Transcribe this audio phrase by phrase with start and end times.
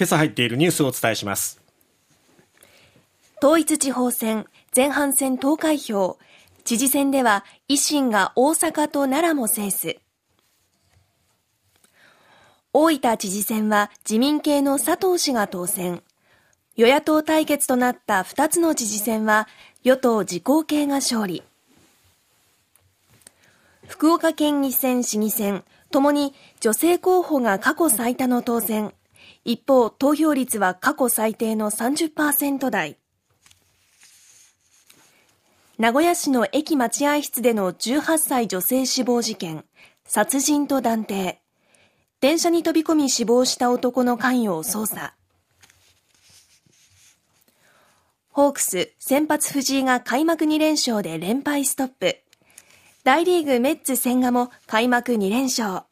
[0.00, 1.60] 今朝入っているニュースをお伝えします。
[3.42, 6.18] 統一地方選前半戦投開票。
[6.64, 9.96] 知事選では維新が大阪と奈良も制す。
[12.72, 16.02] 大分知事選は自民系の佐藤氏が当選。
[16.76, 19.48] 与野党対決となった2つの知事選は
[19.82, 21.42] 与党自公系が勝利。
[23.86, 25.62] 福岡県議選市議選。
[25.90, 28.94] ともに女性候補が過去最多の当選。
[29.44, 32.98] 一方投票率は過去最低の30%台。
[35.78, 39.64] 名古屋市の駅待合室での18歳女性死亡事件。
[40.04, 41.40] 殺人と断定。
[42.20, 45.14] 電車に飛び込み死亡した男の関与を捜査。
[48.28, 52.16] ホークス先発藤井が開幕2連勝で連敗ストップ。
[53.04, 55.84] 大リーグメッツ千賀も開幕2連勝。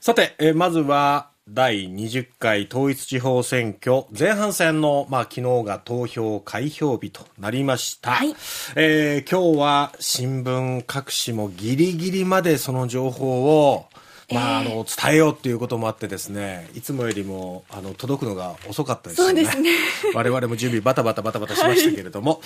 [0.00, 8.34] さて、えまずは第20回統一地方選挙前半戦の、まあ、昨日が投票開票日となりました、はい、
[8.74, 13.86] えー、今日は新聞各紙もギリギリまでその情報を
[14.28, 19.44] まあ、あの伝えようっていうこともあってですねいつもよりもあの届くのが遅かったですよね。
[19.44, 20.12] そうですね。
[20.14, 22.42] 我々も準備バタバタバタバタしましたけれども、 はい、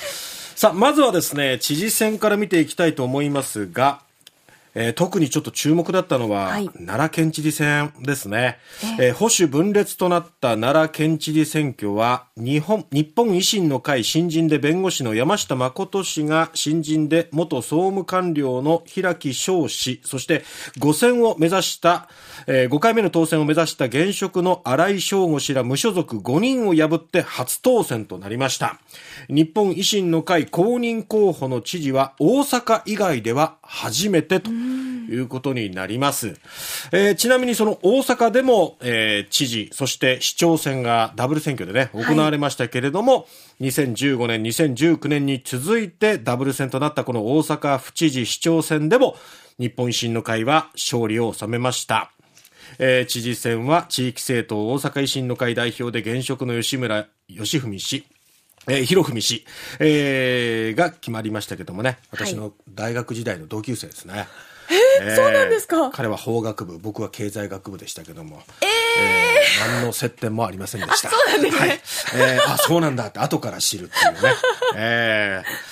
[0.56, 4.02] さあまずはですね知事選から見ていきたいと思いますが
[4.74, 8.58] えー、特にちょっと注目だったのは、はい、奈良県知事選ですね、
[8.98, 20.44] えー、保守分裂となった奈良県知事選挙は日本日本維新の会新人で弁護士の山下誠氏が新人で元総務官僚の平木翔氏そして
[20.78, 22.08] 5選を目指した、
[22.46, 28.78] えー、5回目の当選を目指した現職の新井翔吾氏ら無所属5人を破って初当選となりました。
[29.28, 34.50] 日本維新の会公認候補の知事は大阪以外では初めてと
[35.10, 36.36] いうことになります。
[36.92, 43.24] えー、ちなみにその大阪でも、えー、知事、そして市長選がダブル選挙でね、行われましたけれども、は
[43.60, 49.16] い、2015年、2019年に続いてダブル選となったこの大阪府知事市長選でも、
[49.58, 52.12] 日本維新の会は勝利を収めました。
[52.78, 58.06] えー、知事選は地域政党大阪維新の会代表で現職の吉村義文氏、
[58.68, 59.44] えー、広文氏、
[59.78, 64.28] えー、が決まりましたけどもね、私の大学時代の同級生ですね。
[65.00, 65.90] えー、そうなんですか？
[65.90, 68.42] 彼は法学部、僕は経済学部でしたけども。
[68.62, 68.68] えー、
[69.02, 71.10] えー、何の接点もありませんでした。
[71.10, 71.68] そうなんですね。
[71.68, 71.80] はい。
[72.14, 74.34] えー、あ、そうなんだって後から知るっていうね。
[74.76, 75.70] えー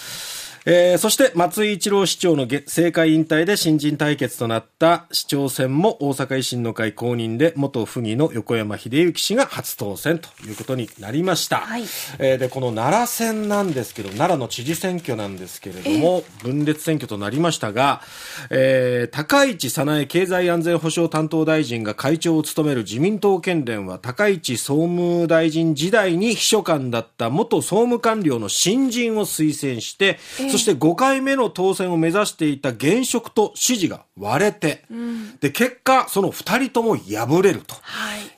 [0.64, 11.82] えー、そして松井一郎市長の政界引退で新人対決となった市長選も大阪維新の会公認で元府議の横山秀幸氏が初当選ということになりました、はい、
[12.18, 18.02] えー、でこの奈良選なんですけど奈良の知事選挙なんですけれども分裂選挙となりましたが、
[18.50, 37.74] えー、高市早苗経済安全保障担当大臣が会長を務める自民党県連は高市総務大臣時代に秘書官だった元総務官僚の新人を推薦して、えーそして5回目の当選を目指していた現職と支持が割れて、うん、で、結果、その2人とも敗れると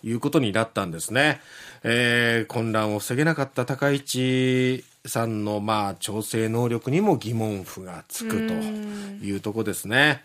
[0.03, 1.23] いうことになったんですね。
[1.23, 1.41] はい、
[1.85, 10.23] えー、混乱を防げなかった高市さんの、まあ、調整能力にも疑問符がつくというとこですね。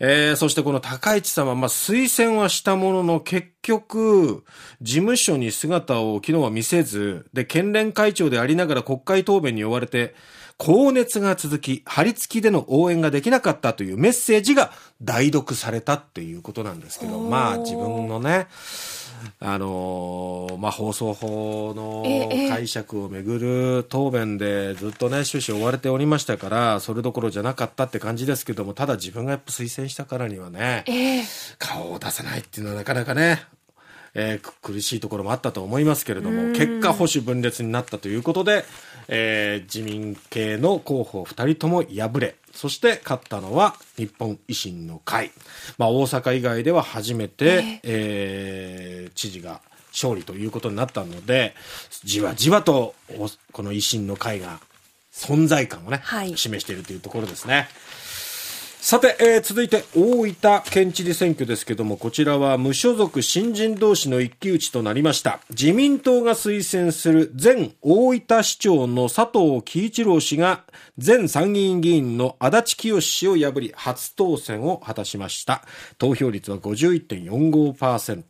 [0.00, 4.44] えー、そしてこの高市さんは、まあ、推薦はしたものの、結局、
[4.80, 10.14] 事務所に姿を昨日は見せず、で、県連会長でありながら国会答弁に追われて、
[10.58, 18.48] 高熱が続き、張り付きでの応援ができなかったというメッセージが代読されたっていうことなんですけど、まあ自分のね、
[19.40, 22.04] あのー、まあ、放送法の
[22.48, 30.84] 解釈をめぐる答弁でずっとね、終始追われておりましたから、それどころじゃなかったって感じですけども、ただ自分がやっぱ推薦したからにはね、
[31.58, 33.42] 顔を出せないっていうのはなかなかね、
[34.14, 38.64] えー、苦しいところもあったと思いますけれども、結果保守分裂になったということで、
[39.08, 45.30] えー、自民系の候補2人とも敗れ、そして勝ったのは日本維新の会。
[45.78, 49.60] まあ、大阪以外では初めて、えー、知事が
[49.92, 51.54] 勝利ということになったので、
[52.04, 52.94] じわじわと
[53.52, 54.60] この維新の会が
[55.12, 57.68] 存在感をね、はい、示しているというところですね。
[58.80, 65.40] さて、えー、続いて大分県知事選挙ですけどもこちらは無所属新人同士の一騎打ちとなりました。
[65.50, 70.62] 自民党が推薦する前大分市長の佐藤喜一郎氏が
[71.04, 75.62] 前参議院議員の足立清氏を破り初当選を果たしました。
[75.98, 78.22] 投票率は51.45%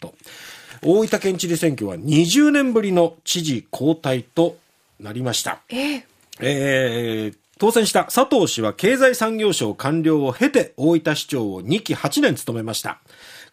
[0.83, 4.57] 大分県知事選挙は20年ぶりの知事交代と
[4.99, 5.61] なりました。
[5.69, 6.03] えー、
[6.41, 13.01] えー当選した佐藤氏は経済産業省官僚を経て大分市長を2期8年務めました。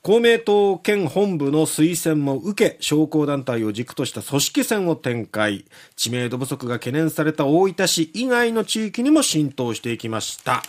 [0.04, 5.66] 公明党県本部の推薦も受け、商工団体を軸とした組織戦を展開。
[5.96, 10.62] 知名度不足が懸念された大分市以外の地域にも浸透していきました。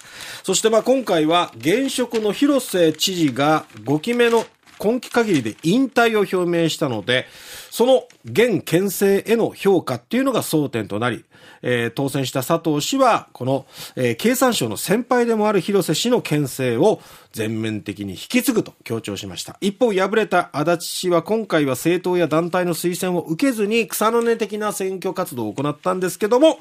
[0.43, 4.47] そしてまあ今回は現職の広瀬知事が5期目の
[4.79, 7.27] 今期限りで引退を表明したので、
[7.71, 11.25] その現県政への評価っていうのが争点となり、
[11.63, 17.01] えー、当選した佐藤氏は、この、えー、経産省の先輩でもある広瀬氏の県政を
[17.33, 19.57] 全面的に引き継ぐと強調しました。
[19.61, 26.59] 一方、敗れた足立氏は今回は政党や団体の推薦を受けずに草の根的な選挙活動を行ったんですけども、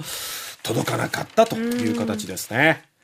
[0.64, 2.95] 届かなかったという形ですね。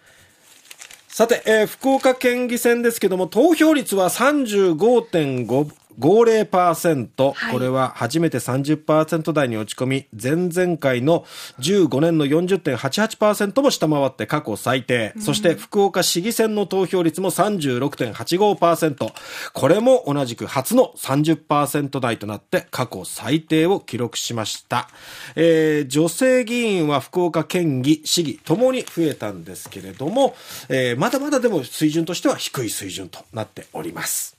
[1.13, 11.25] さて、えー、福岡県議選ですけども、投票率は35.5 50%、はい、これは初めて30%台に落ち込み、前々回の
[11.59, 15.13] 15年の40.88%も下回って過去最低。
[15.15, 19.11] うん、そして福岡市議選の投票率も36.85%。
[19.53, 24.89] これも同じく初の30%台となって過去最低を記録しました。
[25.35, 30.35] えー、女性議員は福岡県議、市議ともに増えたんですけれども、
[30.69, 34.37] えー、まだまだでも水準としては低い水準となっております。